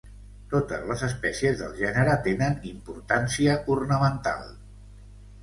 [0.51, 4.51] Totes les espècies del gènere tenen importància ornamental.